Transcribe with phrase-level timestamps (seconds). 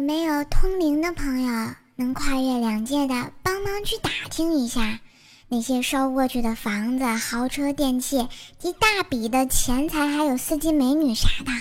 [0.00, 4.98] 没有通灵的朋友能跨越两界的，帮忙去打听一下，
[5.48, 8.28] 那些收过去的房子、豪车、电器
[8.58, 11.52] 及大笔的钱财，还有司机美女啥的，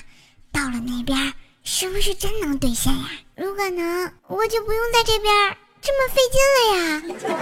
[0.52, 1.34] 到了那边
[1.64, 3.10] 是不是真能兑现呀？
[3.36, 7.40] 如果能，我就不用在这边这么费劲了呀。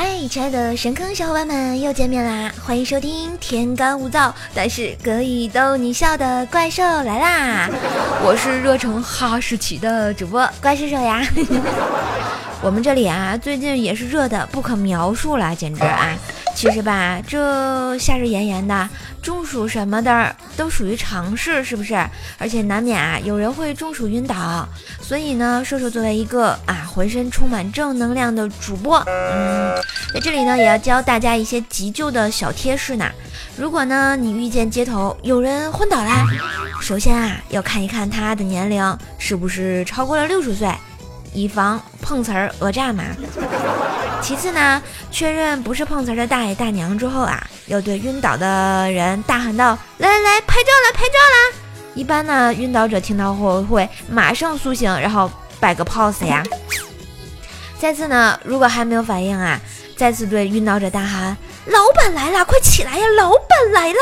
[0.00, 2.52] 嗨，亲爱的神坑小伙伴们，又见面啦！
[2.64, 7.68] 欢迎收听天干物燥，但是可以逗你笑的怪兽来啦！
[8.22, 11.26] 我是热成哈士奇的主播怪兽兽呀。
[12.62, 16.16] 我们这里啊，最近也是热的不可描述了，简直啊！
[16.58, 18.88] 其实吧，这夏日炎炎的，
[19.22, 21.94] 中暑什么的都属于常事，是不是？
[22.36, 24.68] 而且难免啊，有人会中暑晕倒。
[25.00, 29.72] 所以呢，瘦瘦作为一个啊，浑身充满正能量的主播，嗯，
[30.12, 33.08] 在这里呢，也要教大家一些急救的小贴士呢。
[33.56, 36.26] 如果呢，你遇见街头有人昏倒啦，
[36.82, 40.68] 首先啊，要看一看他的年龄是不是超过了六十岁。
[41.38, 43.04] 以防碰瓷儿讹诈嘛。
[44.20, 51.58] 其次呢，确认不是碰瓷儿的大爷大娘之后啊，要对晕倒的人大喊道：“来来来，拍照了，拍照了！”
[51.94, 56.42] 一般呢，晕倒者听到后会马上苏醒，然后摆个 pose 呀。
[57.78, 59.60] 再次呢，如果还没有反应啊，
[59.96, 63.98] 再次对晕倒者大喊：“老板来了，快起来呀，老板来了！”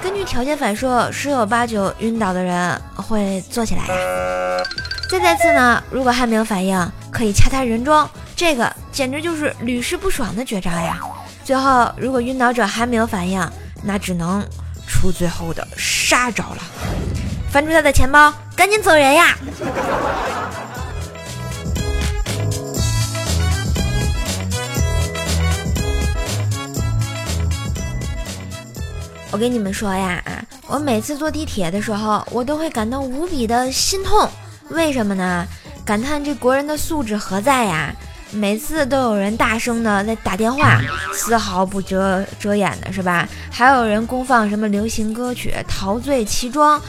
[0.00, 3.94] 根据条件反射，十有八九晕倒的人会坐起来呀。
[5.14, 6.76] 再再次呢，如果还没有反应，
[7.08, 10.98] 可以掐他人中，这个简直就是屡试不爽的绝招呀！
[11.44, 13.40] 最后，如果晕倒者还没有反应，
[13.84, 14.44] 那只能
[14.88, 16.58] 出最后的杀招了，
[17.48, 19.38] 翻出他的钱包，赶紧走人呀！
[29.30, 34.28] 我跟你们说呀，啊，我每次坐地铁的时候，我都会感到无比的心痛。
[34.74, 35.46] 为什么呢？
[35.84, 37.94] 感叹这国人的素质何在呀？
[38.30, 40.80] 每次都有人大声的在打电话，
[41.12, 43.28] 丝毫不遮遮掩的是吧？
[43.48, 46.80] 还有人公放什么流行歌曲，陶醉其中。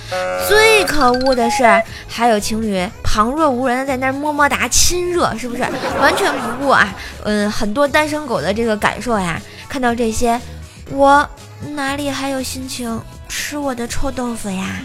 [0.48, 1.64] 最可恶的是，
[2.08, 5.62] 还有情侣旁若无人的在那儿么么哒亲热，是不是？
[6.02, 9.40] 完全不顾啊，嗯，很多单身狗的这个感受呀。
[9.70, 10.42] 看到这些，
[10.90, 11.30] 我
[11.76, 14.80] 哪里还有心情吃我的臭豆腐呀？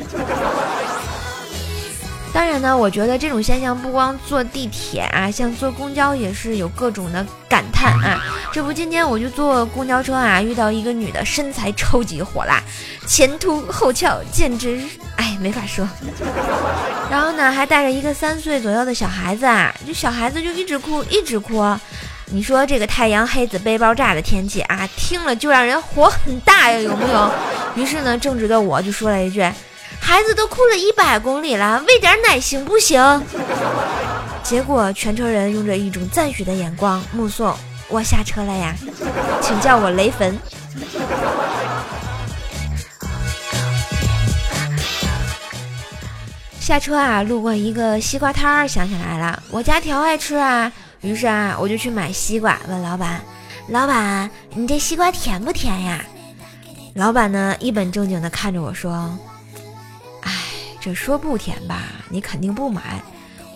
[2.33, 8.23] 当然呢，我觉得这种现象不光坐地铁啊，像坐公交也是有各种的感叹啊。
[8.53, 12.63] 这不，今天我就坐公交车啊，遇到一个女的，身材超级火辣，
[13.05, 14.81] 前凸后翘，简直
[15.17, 15.89] 哎没法说。
[17.11, 21.65] 然后呢，还带着一个三岁左右的小孩子啊，这小孩子就一直哭，一直哭。
[22.27, 27.31] 你说这个太阳黑子背包炸的天气啊，听了就让人火很大呀，有没有？
[27.75, 29.45] 于是呢，正直的我就说了一句。
[29.99, 33.23] 孩子都哭了一百公里了，喂点奶行不行？
[34.43, 37.55] 结果全车人用着一种赞许的眼光目送
[37.89, 38.75] 我下车了呀，
[39.41, 40.37] 请叫我雷粉。
[46.59, 50.71] 下车啊，路过一个西瓜摊儿，想起来了，我家条爱吃啊，
[51.01, 53.21] 于是啊，我就去买西瓜，问老板
[53.69, 56.05] ：“老板，你这西瓜甜不甜呀？”
[56.95, 59.19] 老板呢，一本正经的看着我说。
[60.81, 63.03] 这说不甜吧，你肯定不买。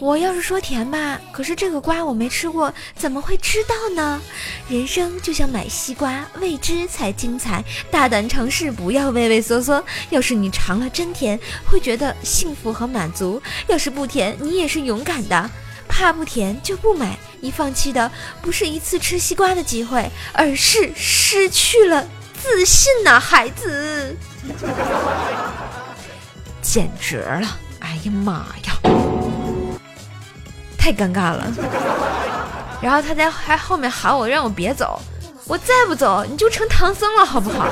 [0.00, 4.20] 我要是说甜吧，可是这个瓜我没吃过，怎么会知道呢？
[4.68, 7.64] 人生就像买西瓜，未知才精彩。
[7.90, 9.82] 大胆尝试，不要畏畏缩缩。
[10.10, 15.50] 要是你尝了真甜，会觉得幸福和满足；要是不甜，你也是勇敢的。
[15.88, 18.10] 怕不甜就不买，你放弃的
[18.42, 22.06] 不是一次吃西瓜的机会，而是失去了
[22.42, 24.16] 自信呐，孩子。
[26.64, 27.46] 简直了！
[27.80, 28.32] 哎呀妈
[28.64, 28.72] 呀，
[30.78, 31.46] 太尴尬了。
[32.80, 34.98] 然后他在还后面喊我，让我别走。
[35.46, 37.68] 我再不走，你就成唐僧了，好不好？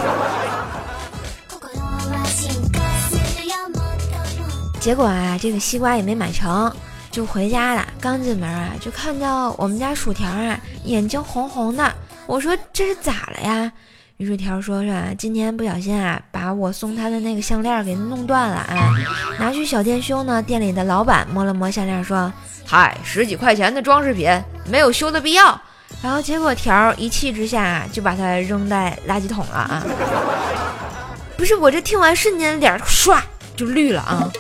[4.79, 6.71] 结果啊，这个西瓜也没买成，
[7.11, 7.87] 就回家了。
[7.99, 11.93] 刚进门啊，就看到我们家薯条啊，眼睛红红的。
[12.27, 13.73] 我说这是咋了呀？
[14.19, 15.09] 于是条说：“说啊？
[15.19, 18.94] 今天不小心啊，把我送他的那个项链给弄断了啊！
[19.38, 20.41] 拿去小店修呢。
[20.41, 22.32] 店里的老板摸了摸项链，说
[22.64, 24.31] ：‘嗨，十几块钱的装饰品，
[24.70, 25.61] 没有修的必要。’
[26.03, 29.82] 然后结果条一气之下就把它扔在垃圾桶了啊！
[31.37, 33.20] 不是我这听完瞬间脸唰
[33.56, 34.31] 就绿了啊！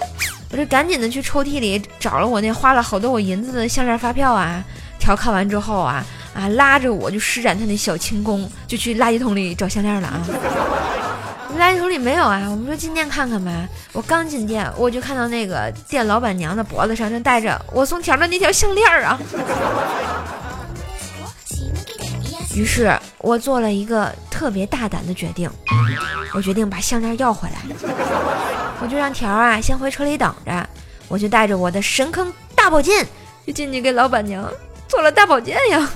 [0.50, 4.62] 我这赶紧的去抽屉里找了我那花了好多我银子的项链发票啊！
[5.00, 6.04] 条看完之后啊。”
[6.34, 10.20] 啊，拉着我就施展他那小轻功，就去垃圾桶里找项链了啊。
[11.58, 13.68] 垃圾桶里没有啊，我们说进店看看吧。
[13.92, 19.18] 我刚进店，我就看到那个店老板娘的脖子上正戴着我送条的那条项链啊。
[22.54, 25.50] 于是我做了一个特别大胆的决定，
[26.34, 27.56] 我决定把项链要回来。
[28.80, 30.68] 我就让条啊先回车里等着，
[31.08, 33.06] 我就带着我的神坑大宝剑，
[33.46, 34.50] 就进去给老板娘
[34.92, 35.88] 做了大保健呀。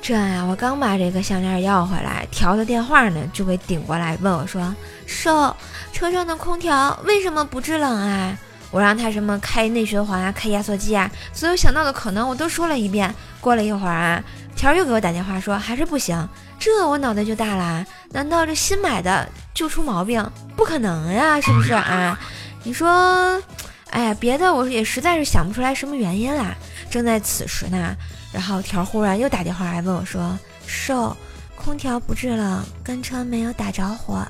[0.00, 5.54] 这呀，我刚把这个项链要回来，条的电话呢就给顶过来问我说：“瘦，
[5.92, 8.34] 车上的空调为什么不制冷啊？”
[8.72, 13.14] 我让他什么开内循环啊，开压缩机啊，所有想到的可能我都说了一遍。
[13.42, 16.28] 过了一会儿啊，条又给我打电话说还是不行，
[16.58, 17.84] 这我脑袋就大了。
[18.10, 20.24] 难道这新买的就出毛病？
[20.56, 22.18] 不可能呀，是不是啊？
[22.62, 23.42] 你说，
[23.90, 26.54] 哎呀，别的我也实在是想不出来什么原因啦。
[26.90, 27.96] 正在此时呢。
[28.32, 31.14] 然后条忽然又打电话来问我说：“瘦，
[31.54, 34.26] 空调不制冷，跟车没有打着火，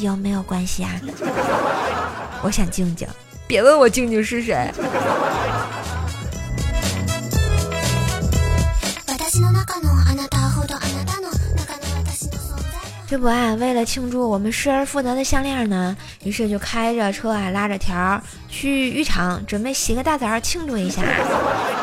[0.00, 0.90] 有没有关系啊？”
[2.42, 3.06] 我想静静，
[3.46, 4.68] 别问我静静是谁。
[13.14, 21.00] 这不啊，为了庆祝我们失而复得的项链呢，于是就开着车啊，拉着条去浴场，准备洗个大澡庆祝一下。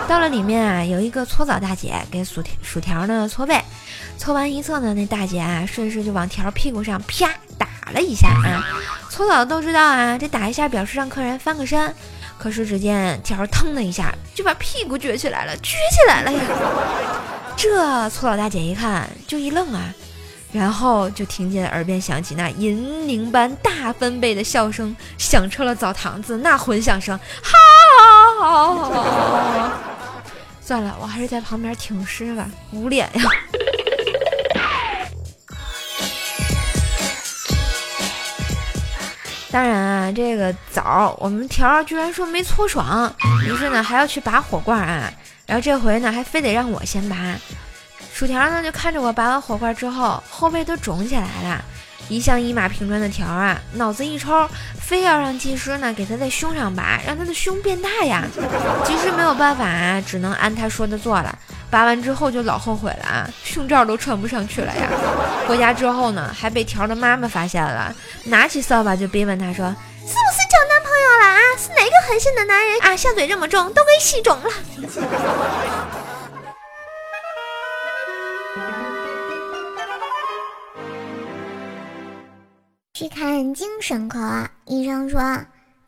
[0.10, 3.64] 到了里面啊，有一个搓澡大姐给薯条薯条呢搓背，
[4.18, 8.68] 搓完一侧呢，那大姐啊顺势就往条屁股上啪打了一下啊。
[9.10, 11.96] 搓澡的都知道啊，这打一下表示让客人翻个身。
[12.38, 16.42] 可是只见条腾的一下就把屁股撅起来了，撅起来了呀！
[17.56, 19.94] 这搓澡大姐一看就一愣啊。
[20.52, 27.58] 然后就听见耳边响起那银铃般大分贝的笑声，响彻了澡堂子，那混响声，哈
[28.40, 29.72] 哈哈！
[30.62, 33.24] 算了，我还是在旁边听尸吧，捂脸呀。
[39.50, 43.14] 当然啊，这个澡我们条居然说没搓爽，
[43.46, 45.12] 于是呢还要去拔火罐啊，
[45.46, 47.16] 然后这回呢还非得让我先拔。
[48.22, 51.60] 薯条呢，就看着我拔完火罐之后，后背都肿起来了。
[52.08, 54.48] 一向一马平川的条啊，脑子一抽，
[54.80, 58.24] 非要让技师呢给他在胸上拔，让他的胸变大呀。
[58.86, 61.36] 技师没有办法啊，只能按他说的做了。
[61.72, 64.88] 拔完之后就老后悔了啊，胸罩都穿不上去了呀。
[65.48, 67.92] 回家之后呢，还被条的妈妈发现了，
[68.26, 69.66] 拿起扫把就逼问他说
[69.98, 71.40] ：“是不是交男朋友了啊？
[71.58, 72.96] 是哪个狠心的男人啊？
[72.96, 74.52] 下嘴这么重，都给吸肿了。”
[83.02, 85.20] 去看精神科，医生说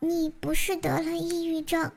[0.00, 1.88] 你不是得了抑郁症，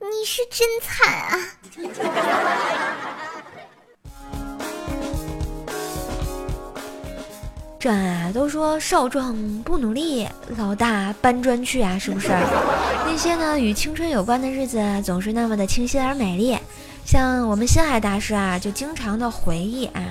[0.00, 1.38] 你是真惨啊！
[7.78, 10.26] 这啊，都说少壮不努力，
[10.56, 12.26] 老大搬砖去啊，是不是？
[13.06, 16.58] 那些呢与青春有关的日子总是那么的清新而美丽，
[17.04, 20.02] 像我们心海大师啊，就经常的回忆啊，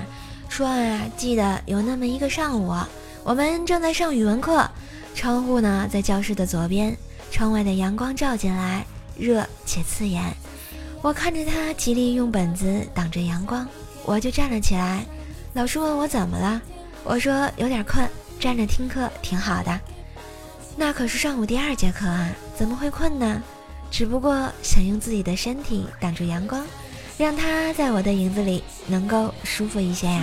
[0.48, 2.74] 说啊，记得有那么一个上午。
[3.26, 4.64] 我们正在上语文课，
[5.12, 6.96] 窗户呢在教室的左边，
[7.28, 8.86] 窗外的阳光照进来，
[9.18, 10.22] 热且刺眼。
[11.02, 13.66] 我看着他极力用本子挡着阳光，
[14.04, 15.04] 我就站了起来。
[15.54, 16.62] 老师问我怎么了，
[17.02, 19.80] 我说有点困，站着听课挺好的。
[20.76, 23.42] 那可是上午第二节课啊，怎么会困呢？
[23.90, 26.64] 只不过想用自己的身体挡住阳光，
[27.18, 30.22] 让他在我的影子里能够舒服一些呀。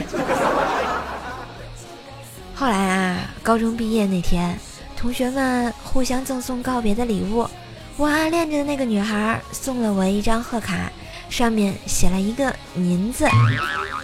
[2.56, 4.58] 后来啊，高中毕业那天，
[4.96, 7.48] 同学们互相赠送告别的礼物。
[7.98, 10.92] 我暗恋着的那个女孩送了我一张贺卡，
[11.30, 13.28] 上面写了一个“您”字。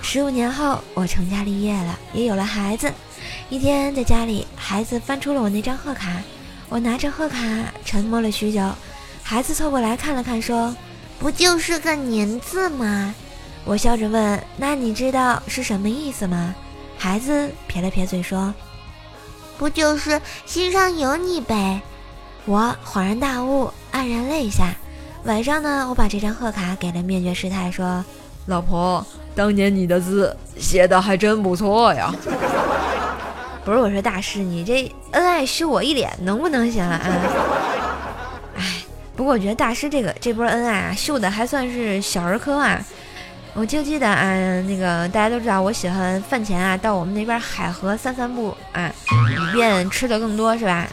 [0.02, 2.92] 十五年后，我成家立业了，也有了孩子。
[3.50, 6.22] 一天在家里，孩子翻出了我那张贺卡，
[6.70, 7.40] 我拿着贺卡
[7.86, 8.62] 沉默了许久。
[9.24, 10.76] 孩子凑过来看了看，说
[11.18, 13.14] ：“不就是个‘您’字吗？”
[13.64, 16.54] 我笑着问：“那你知道是什么意思吗？”
[17.00, 18.54] 孩子撇了撇嘴说
[19.58, 21.82] ：“不就是心上有你呗。”
[22.46, 24.76] 我恍然大悟，黯然泪下。
[25.24, 28.04] 晚上呢，我把这张贺卡给了灭绝师太，说
[28.48, 32.14] ：“老婆，当年你的字写的还真不错呀。
[33.64, 37.00] ”不是我说大师，你这恩爱羞我一脸，能不能行啊？
[38.58, 38.84] 哎，
[39.16, 42.84] 不过我觉得大师这个这波恩爱啊，秀的还算是小儿科啊。
[43.60, 48.90] 我就记得啊，那个大家都知道，我喜欢饭前啊到我们那边海河散散步啊，
[49.30, 50.88] 以便吃的更多，是吧？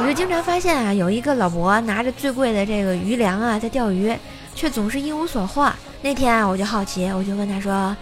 [0.00, 4.16] 我就经常发现啊，有一个老伯拿着最贵的这个鱼粮啊在钓鱼，
[4.54, 5.70] 却总是一无所获。
[6.00, 7.94] 那天啊，我就好奇，我就问他说：“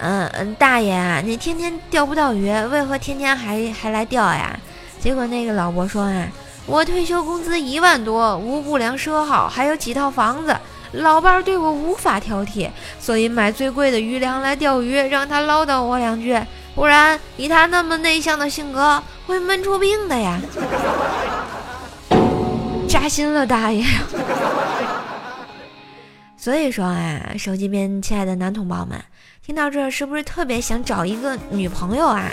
[0.00, 4.58] 嗯嗯，大爷啊，你天天钓不到鱼，为何天天还还来钓呀？”
[4.98, 6.26] 结果那个老伯说啊
[6.64, 10.56] ：“我退休工资一万多，无不良奢好，还有几套房子。”
[10.92, 12.68] 老伴儿对我无法挑剔，
[12.98, 16.38] 所以买最贵的鱼粮来钓鱼，让他唠叨我两句，
[16.74, 20.40] 不然以他那么内向的性格，会闷出病的呀！
[22.88, 23.84] 扎心了，大爷。
[26.36, 29.00] 所以说啊，手机边亲爱的男同胞们，
[29.44, 32.24] 听到这是不是特别想找一个女朋友啊？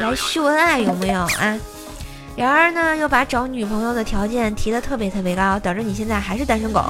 [0.00, 1.60] 来秀恩爱有没有啊？
[2.34, 6.82] 然而呢，又把找女朋友的条件提得特别特别高，导致你现在还是单身狗。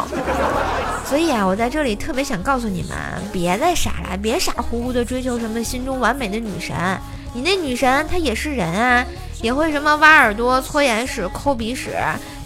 [1.04, 2.96] 所以啊，我在这里特别想告诉你们，
[3.32, 6.74] 别再傻了，别傻乎乎的追求什么心中完美的女神。
[7.34, 9.04] 你那女神她也是人啊，
[9.42, 11.90] 也会什么挖耳朵、搓眼屎、抠鼻屎、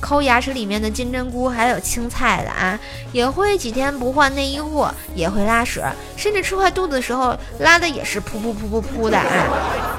[0.00, 2.78] 抠牙齿里面的金针菇，还有青菜的啊，
[3.12, 5.84] 也会几天不换内衣裤，也会拉屎，
[6.16, 9.95] 甚至吃坏肚子的时候拉的也是噗噗噗噗噗的啊。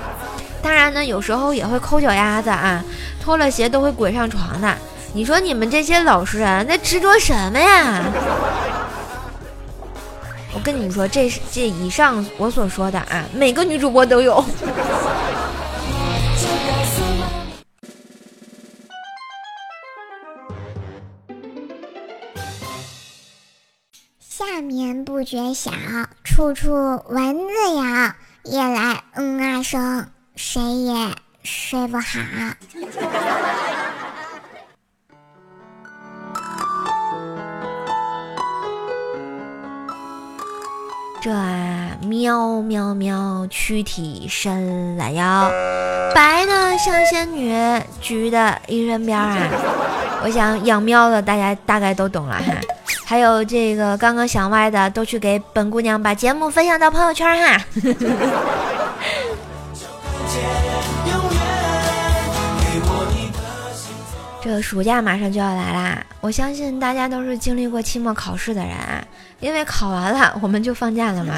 [0.68, 2.84] 当然呢，有时候也会抠脚丫子啊，
[3.24, 4.78] 脱了鞋都会滚上床的。
[5.14, 8.04] 你说你们这些老实人，那执着什么呀？
[10.54, 14.44] 我跟你们说，这这以上我所说的啊，每个女主播都有。
[24.20, 25.72] 下面不觉晓，
[26.26, 26.74] 处处
[27.08, 28.14] 蚊子咬，
[28.52, 30.10] 夜来嗯啊声。
[30.40, 30.94] 谁也
[31.42, 32.04] 睡不好。
[41.20, 45.50] 这啊，喵喵喵，躯体伸懒腰，
[46.14, 47.52] 白的像仙女，
[48.00, 49.36] 橘的一身边啊。
[50.24, 52.54] 我想养喵的大家大概都懂了哈。
[53.04, 57.66] 还有这个刚刚想歪的，都去给本姑娘把节目分享到朋友圈哈。
[64.48, 68.78] 这个暑假马上就要来啦，我相信大家都是经历过期末考试的人，
[69.42, 71.34] 因为考完了我们就放假了嘛。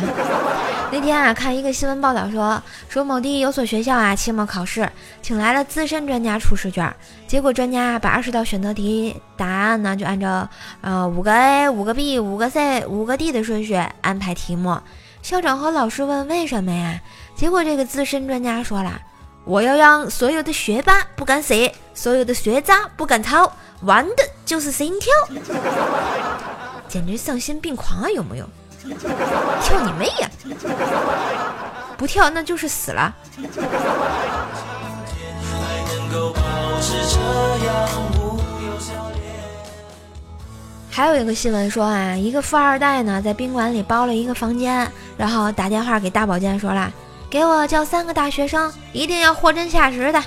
[0.94, 4.88] 那天啊，看一个新闻报道说，说某地有所学校啊，期末考试
[5.24, 6.88] 请来了资深专家出试卷，
[7.25, 10.48] 结果专家把二十道选择题答案呢，就按照
[10.82, 14.80] 呃五个 A、五个 B、五个 C、五个 D 的顺序安排题目。
[15.24, 17.01] 校长和老师问为什么呀？
[17.34, 19.01] 结果这个资深专家说了。
[19.46, 25.12] 我要让所有的学霸不敢写，所有的学渣不敢抄，玩的就是心跳，
[26.88, 28.10] 简直丧心病狂啊！
[28.10, 28.46] 有没有？
[29.62, 30.29] 跳你妹呀！
[31.98, 33.13] 不跳那就是死了。
[40.89, 46.91] 还有一个新闻说啊，一个富二代呢在宾馆里包了一个房间，然后打电话给大保健说了。
[47.29, 50.24] 给我叫三个大学生，一定要货真价实的。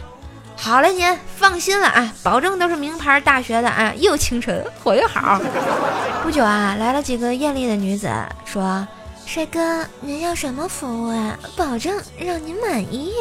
[0.56, 5.40] 好嘞，您放心了啊，保证都是名牌大学的啊，又清纯，货又好。
[6.22, 8.08] 不久啊，来了几个艳丽的女子，
[8.44, 8.86] 说
[9.26, 11.36] ：“帅哥，您要什么服务啊？
[11.56, 13.12] 保证让您满意。”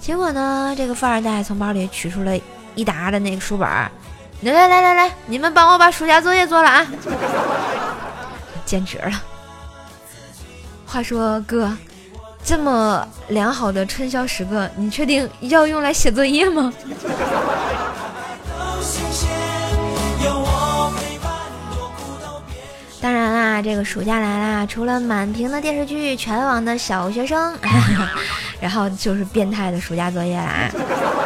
[0.00, 2.32] 结果呢，这个富二代从包里取出了
[2.74, 3.90] 一沓的那个书本，来
[4.40, 6.86] 来来来来，你们帮我把暑假作业做了啊！
[8.64, 9.22] 简直了。
[10.86, 11.76] 话说哥。
[12.46, 16.72] 这么良好的春宵时刻，你确定要用来写作业吗？
[23.00, 27.52] 当然啦，这个暑假来啦，除了满屏的电视剧、全网的小学生，
[28.62, 30.70] 然后就是变态的暑假作业啦。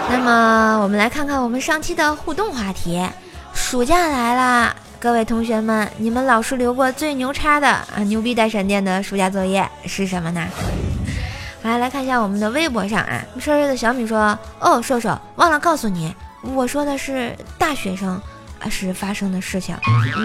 [0.09, 3.07] 那么，我们来看看我们上期的互动话题：
[3.53, 10.47] 暑假来啦，各位同学们，你们老师留过最牛叉的啊牛逼带闪电的暑假作业是什么呢？
[11.63, 18.21] 来来看一下我们的微博上啊，瘦瘦的小米说：“哦，瘦瘦，忘了告诉你，我说的是大学生
[18.59, 19.77] 啊时发生的事情。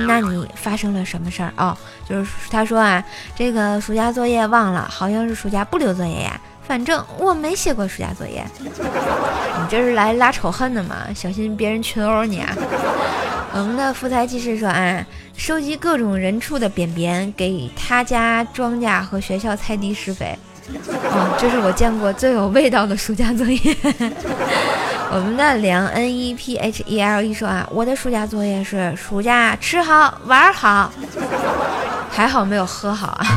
[0.07, 1.77] 那你发生了什么事儿哦？
[2.07, 3.03] 就是他说啊，
[3.35, 6.39] 这个暑假作业忘了，好像是暑假不留作业呀。
[6.65, 8.43] 反正我没写过暑假作业。
[8.63, 11.05] 你这是来拉仇恨的吗？
[11.13, 12.55] 小心别人群殴你啊！
[13.51, 20.37] 我们的福财技师说啊，收集各种人畜的便便，给他家庄稼和学校菜地施肥。”
[20.69, 23.59] 哦，这是我见过最有味道的暑假作业。
[25.11, 30.91] 我们的梁 N E P H E L E 说啊，我的暑假作业是暑假吃好玩好。
[32.11, 33.27] 还好没有喝好啊。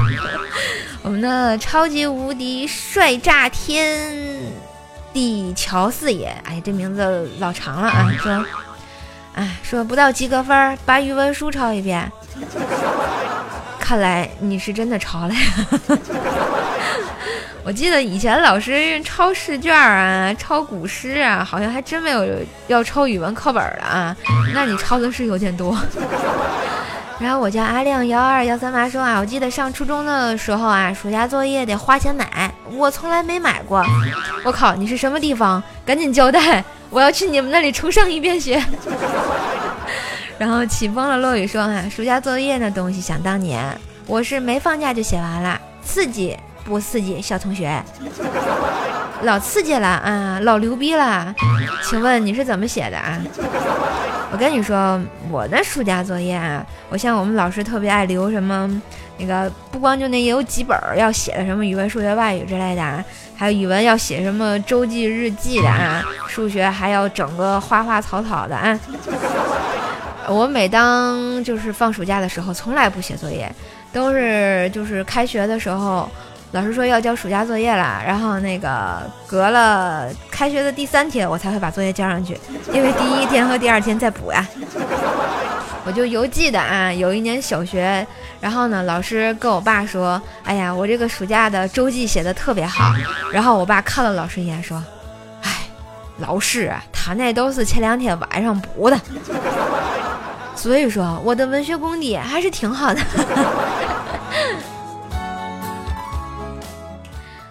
[1.02, 4.16] 我们的超级无敌帅炸天
[5.12, 8.10] 地乔四爷，哎，这名字老长了啊。
[8.20, 8.44] 说，
[9.34, 12.10] 哎，说不到及格分，把语文书抄一遍。
[13.78, 15.40] 看来你是真的抄了呀。
[17.68, 22.26] 我记得以前老师抄试卷啊，抄古诗啊，好像还真没有
[22.66, 24.16] 要抄语文课本的啊。
[24.54, 25.76] 那你抄的是有点多。
[27.20, 33.84] 然后我叫阿亮幺二幺三八说啊，我记得上初中的时候啊，暑假作业得花钱买，我从来没买过。
[34.44, 35.62] 我靠，你是什么地方？
[35.84, 38.64] 赶紧交代，我要去你们那里重上一遍学。
[40.38, 46.34] 然后起风了，落雨说啊，暑假作业那东西，想当年我是没放假就写完了，刺激。
[46.68, 47.82] 不刺激，小同学，
[49.22, 51.34] 老刺激了啊，老牛逼了，
[51.82, 53.18] 请问你是怎么写的啊？
[54.30, 58.70] 我跟你说，我的暑假作业啊，我像我们老师特别爱留什么
[59.16, 63.02] 那个，不光就那也有几本要写的，什么语文、数学、外语之类的啊，
[63.34, 68.78] 还有语文要写什么周记、日记的啊，数学还要整个花花草草的啊。
[70.28, 73.50] 我每当就是放暑假的时候，从来不写作业，
[73.90, 76.06] 都是就是开学的时候。
[76.52, 82.38] 老师说要交暑假作业了，然后那个隔了开学的第三天，我才会把作业交上去，
[82.72, 84.46] 因为第一天和第二天再补呀。
[85.84, 88.06] 我就犹记得啊，有一年小学，
[88.40, 92.92] 然后呢，老师跟我爸说：“哎呀，我这个暑假的周记写的特别好。
[93.32, 94.82] ”然后我爸看了老师一眼说
[95.44, 95.50] ：“哎，
[96.18, 98.98] 老师，他那都是前两天晚上补的。
[100.54, 103.00] ”所以说，我的文学功底还是挺好的。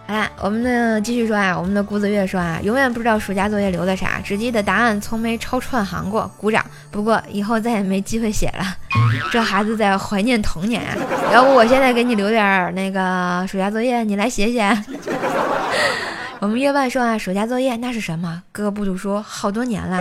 [0.07, 6.65] 好啦，我们的继续说啊，我们的谷子月说啊，永远不知道暑假作业留的啥，只记得答案从没抄串行过，鼓掌。
[6.89, 8.63] 不过以后再也没机会写了，
[9.31, 10.95] 这孩子在怀念童年啊。
[11.33, 14.65] 要不我现在给你留点那个暑假作业，你来写写。
[16.39, 18.43] 我们月半说啊，暑假作业那是什么？
[18.53, 19.99] 哥哥不读书好多年了，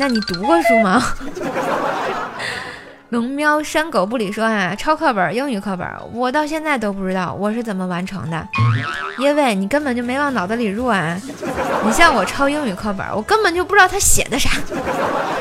[0.00, 1.00] 那你读过书吗？
[3.12, 8.48] 龙喵山狗不理说啊，抄课本英语课本，我到现在都不知道我是怎么完成的，
[9.18, 11.20] 因为你根本就没往脑子里入啊。
[11.84, 14.48] 你像我抄英语课本，我根本就不知道他写的啥。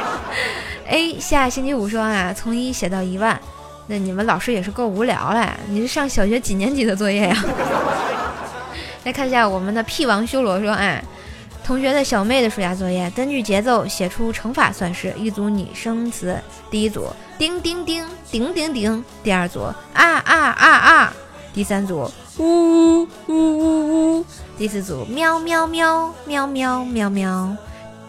[0.86, 3.40] A 下星期五说啊，从一写到一万，
[3.88, 5.48] 那你们老师也是够无聊嘞。
[5.70, 7.38] 你是上小学几年级的作业呀？
[9.06, 11.02] 来看一下我们的屁王修罗说啊。
[11.72, 15.14] 同学的小妹的暑假作业，根据节奏写出乘法算式。
[15.16, 16.38] 一组拟声词，
[16.70, 17.08] 第一组
[17.38, 21.14] 叮叮叮叮叮叮，第二组啊啊啊啊，
[21.54, 24.26] 第三组呜呜呜呜呜，
[24.58, 27.56] 第四组喵喵喵喵喵喵喵。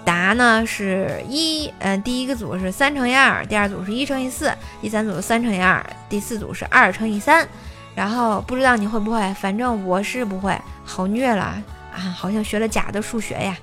[0.05, 7.47] 答呢是一，嗯，第一个组是三乘以二，第二组是一乘以四，第三组三乘以二，第四组是二乘以三。
[7.95, 11.63] 然后不知道你会不会，反正我是不会，好虐了。
[11.93, 13.57] 啊，好像学了假的数学呀！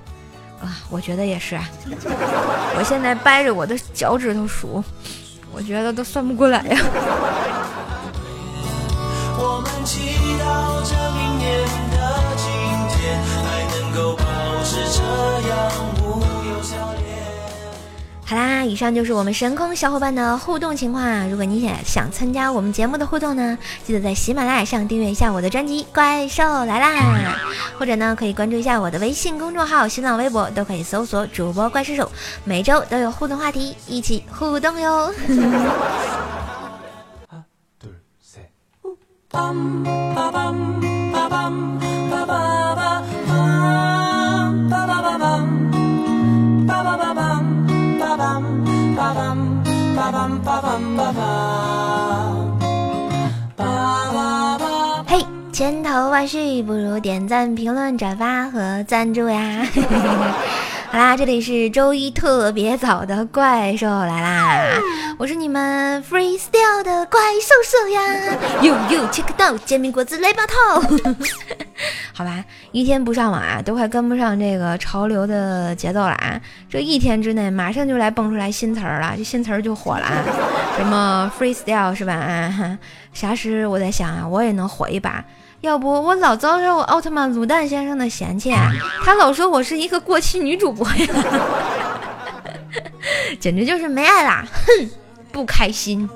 [0.62, 1.70] 啊，我觉得也是啊。
[2.78, 4.84] 我现在掰着我的脚趾头数，
[5.52, 6.78] 我觉得都算不过来呀。
[18.30, 21.28] 好啦，以上就是我们神空小伙伴的互动情况。
[21.32, 26.96] 如果你也想参加我们节目的互动呢，记得在喜马拉雅上订阅一下我的专辑《怪兽来啦》，
[27.80, 32.12] 或者呢可以关注一下我的微信公众号、新浪微博，都可以搜索主播怪兽手，
[32.44, 35.12] 每周都有互动话题，一起互动哟。
[55.08, 59.66] 嘿，千头万绪不如点赞、评论、转发和赞助呀！
[60.92, 64.82] 好啦，这里是周一特别早的怪兽来啦！
[65.20, 68.02] 我是你们 freestyle 的怪兽兽呀！
[68.64, 70.82] 呦呦，check 到煎饼果子来把套！
[72.12, 76.42] 好吧，一天不上网啊，都快跟不上这个潮流的节奏了啊！
[76.68, 80.24] 这一天之内，马上就来蹦出来新词儿了，这新词儿就火了啊！
[80.76, 82.14] 什么 freestyle 是吧？
[82.16, 82.80] 啊，
[83.14, 85.24] 啥时我在想啊，我也能火一把。
[85.62, 88.54] 要不我老遭受奥特曼卤蛋先生的嫌弃，
[89.04, 91.08] 他老说我是一个过气女主播呀，
[93.40, 94.46] 简直就是没爱啦！
[94.52, 94.90] 哼，
[95.34, 96.10] 不开心。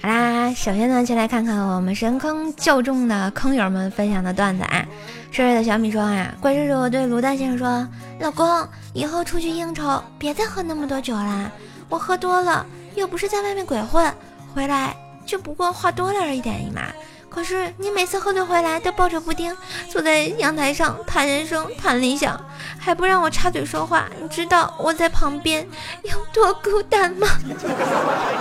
[0.00, 4.86] 好啦，首先呢，先来看看我们神坑较重的坑友们分享的段子啊。
[5.30, 7.86] 帅帅的小米说啊，怪叔叔对卤蛋先生说
[8.20, 11.50] ：“老公，以后出去应酬别再喝那么多酒啦，
[11.90, 14.12] 我喝多了又不是在外面鬼混，
[14.54, 16.82] 回来就不过话多了而已点嘛。
[17.28, 19.56] 可是你每次喝醉回来都抱着布丁，
[19.88, 22.38] 坐在阳台上谈人生谈理想，
[22.78, 25.66] 还不让我插嘴说话，你知道我在旁边
[26.02, 27.26] 有多孤单吗？”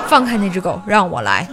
[0.07, 1.47] 放开那只狗，让我来。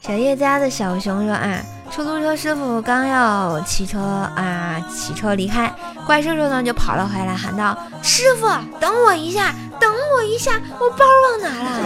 [0.00, 1.60] 小叶家的小熊说啊。
[1.90, 5.74] 出租车师傅刚要骑车啊，骑车离开，
[6.10, 8.48] 怪兽兽呢就跑了回来，喊道：“师傅，
[8.80, 11.80] 等我一下，等我一下，我包忘哪了？”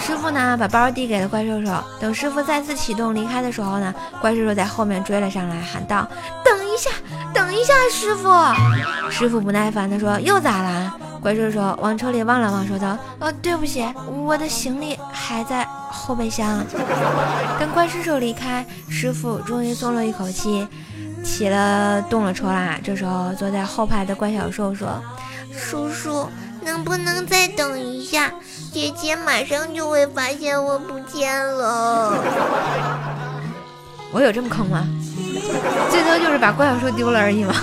[0.00, 1.70] 师傅呢把包递给了怪兽兽。
[2.00, 6.08] 等师傅再次启动离开的时候呢，怪兽兽在后面追了上来，喊道
[6.42, 6.88] ：“等一下，
[7.34, 8.30] 等一下，师傅！”
[9.12, 13.86] 师傅不耐烦地说：“又咋了？”怪兽兽往车里望了望，说道：“呃，对不起，
[14.24, 16.64] 我的行李还在后备箱。”
[17.60, 20.66] 等怪兽兽离开，师傅终于松了一口气，
[21.24, 22.78] 起了动了车啦。
[22.84, 25.02] 这时候，坐在后排的怪小兽说
[25.50, 26.28] ：“叔叔，
[26.62, 28.30] 能不能再等一下？
[28.72, 32.12] 姐姐马上就会发现我不见了。
[34.12, 34.86] ”我有这么坑吗？
[35.90, 37.54] 最多就是把怪小兽丢了而已嘛。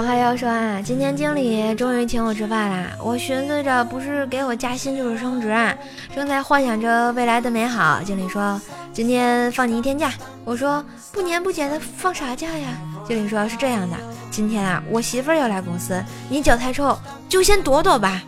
[0.00, 2.86] 桃花妖说啊，今天经理终于请我吃饭啦！
[3.02, 5.76] 我寻思着，不是给我加薪就是升职啊，
[6.16, 8.00] 正在幻想着未来的美好。
[8.02, 8.58] 经理说，
[8.94, 10.10] 今天放你一天假。
[10.42, 10.82] 我说，
[11.12, 12.68] 不年不节的放啥假呀？
[13.06, 13.96] 经理说，是这样的，
[14.30, 18.22] 今天啊，我媳妇儿要来公司，你脚太臭，就先躲躲吧。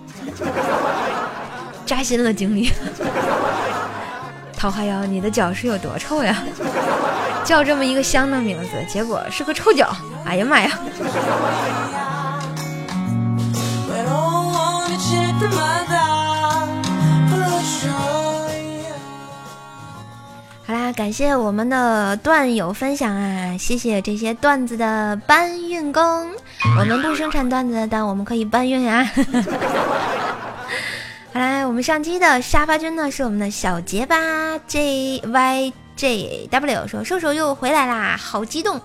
[1.86, 2.70] 扎心了，经理。
[4.54, 6.36] 桃花妖，你的脚是有多臭呀？
[7.44, 9.94] 叫这么一个香的名字，结果是个臭脚！
[10.24, 10.70] 哎呀妈呀！
[20.64, 23.56] 好啦，感谢我们的段友分享啊！
[23.58, 26.02] 谢谢这些段子的搬运工。
[26.78, 29.04] 我们不生产段子，但我们可以搬运啊！
[31.34, 34.16] 好啦，我们上期的沙发君呢是我们的小结巴
[34.66, 35.72] J Y。
[36.02, 38.80] J W 说：“兽兽又回来啦，好激动！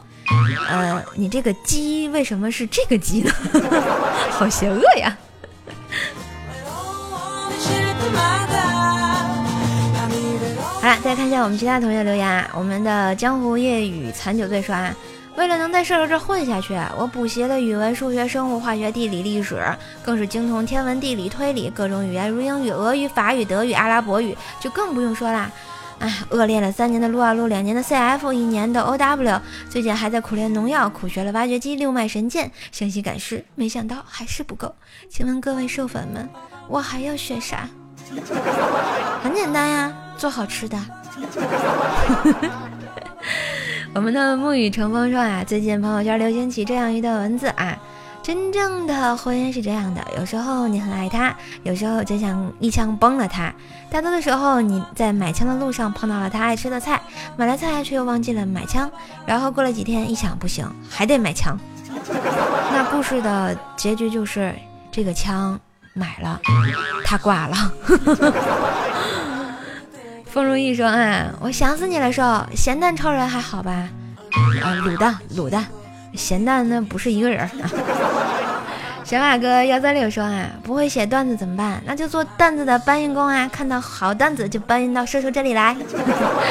[0.69, 3.31] 呃，你这个鸡为什么是这个鸡呢？
[4.29, 5.17] 好邪恶呀！”
[10.79, 12.47] 好了，再看一下我们其他同学留言啊。
[12.53, 14.93] 我们的江湖夜雨残酒醉说：“啊，
[15.37, 19.59] 为了能在射手这混下去，我补习了语文、数学、生物、化学、地理、历史，
[20.03, 25.49] 更是精通天文、地理、推理，各种语言如英语、俄语、法语、德语、阿拉伯语，就更不用说啦。”
[25.99, 34.75] 哎，恶练了三年的撸啊撸，两年的 CF，一年的 OW，最近还在苦练农药，苦学了挖掘机、六脉神剑，详细感示，没想到还是不够。
[35.09, 36.29] 请问各位瘦粉们，
[36.67, 37.67] 我还要学啥？
[39.23, 40.77] 很简单呀，做好吃的。
[43.93, 47.75] 我们的沐雨乘风说啊，最近朋友圈流行起这样一段文字啊。
[48.27, 53.53] 真正的婚姻是这样的，有时候你很爱他，有时候真想一枪崩了他。
[53.89, 57.01] 大多的时候你在买枪的路上碰到了他爱吃的菜，
[57.37, 58.91] 买了菜却又忘记了买枪，
[59.25, 61.57] 然后过了几天一想不行，还得买枪。
[62.73, 64.53] 那故事的结局就是
[64.91, 65.57] 这个枪
[65.93, 66.41] 买了，
[67.05, 67.55] 他挂了。
[70.27, 73.71] 风如意说：“嗯，我想死你了，说咸蛋超人还好吧？
[74.61, 75.65] 啊，卤蛋卤蛋。”
[76.17, 77.71] 咸蛋那不是一个人啊！
[79.05, 81.81] 小马哥幺三六说啊，不会写段子怎么办？
[81.85, 83.49] 那就做段子的搬运工啊！
[83.53, 85.77] 看到好段子就搬运到射手这里来。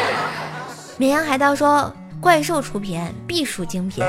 [0.97, 4.03] 绵羊海盗说，怪兽出品必属精品，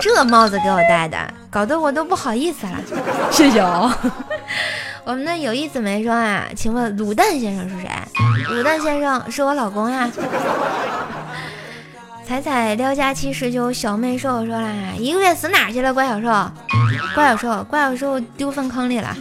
[0.00, 1.18] 这帽子给我戴的，
[1.50, 2.78] 搞得我都不好意思了。
[3.32, 3.92] 谢谢哦。
[5.04, 6.44] 我们的有意思没说啊？
[6.54, 7.90] 请问卤蛋先生是谁？
[8.48, 10.08] 卤蛋先生是我老公呀。
[12.26, 15.92] 彩彩撩家七十九小妹瘦说啦，一个月死哪去了？
[15.92, 16.50] 怪小兽，
[17.14, 19.14] 怪小兽，怪小兽丢粪坑里了。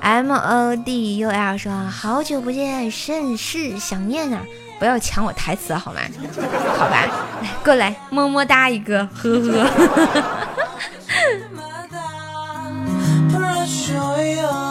[0.00, 4.40] M O D U L 说，好久不见，甚是想念啊！
[4.78, 6.00] 不要抢我台词好吗？
[6.78, 7.06] 好吧，
[7.42, 9.68] 来过来，么么哒一个，呵呵。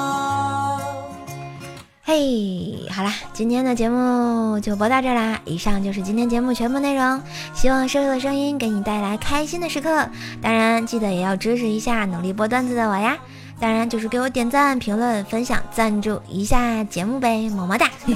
[2.09, 5.41] 嘿，好啦，今天的节目就播到这啦。
[5.43, 7.21] 以上就是今天节目全部内容。
[7.53, 10.07] 希望瘦瘦的声音给你带来开心的时刻。
[10.41, 13.17] 当然，记得也要支持一下努力播段子的我呀。
[13.59, 17.89] 当然，就是给我点赞、评论、分享、赞助一下节目呗，么么哒。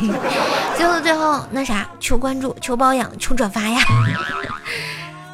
[0.78, 3.82] 最后的最后，那啥，求关注、求包养、求转发呀。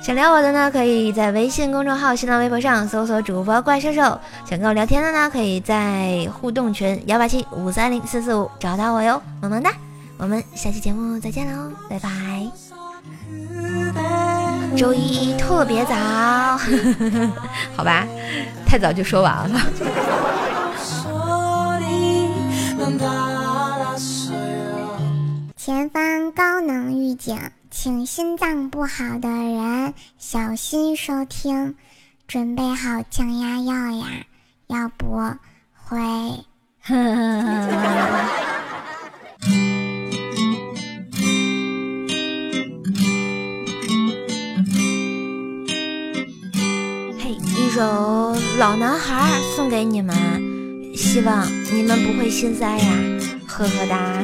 [0.07, 4.17] 想聊我的呢，可以在微信公众号、新浪微博上搜索主播怪兽兽。
[4.45, 9.69] 想跟我聊天的呢，可以在互动群幺八七五三零四四五找到我哟，么么哒！
[10.15, 12.09] 我们下期节目再见喽，拜拜。
[14.77, 15.93] 周一特别早，
[17.75, 18.07] 好吧，
[18.65, 19.59] 太早就说完了。
[25.57, 27.37] 前方高能预警，
[27.79, 31.75] 请心脏不好的人小心收听，
[32.27, 34.07] 准备好降压药呀，
[34.65, 35.21] 要不
[35.75, 35.95] 会。
[36.81, 36.95] 嘿，
[47.55, 47.83] 一首
[48.57, 50.15] 《老男孩》送给你们，
[50.95, 52.91] 希望你们不会心塞呀，
[53.45, 54.23] 呵呵哒。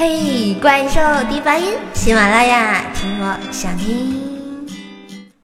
[0.00, 4.27] 嘿，怪兽的发音，喜马拉雅听我想听。